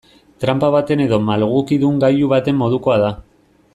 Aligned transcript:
Tranpa 0.43 0.69
baten 0.75 1.03
edo 1.05 1.19
malgukidun 1.27 2.01
gailu 2.05 2.31
baten 2.33 2.59
modukoa 2.63 2.97
da. 3.05 3.13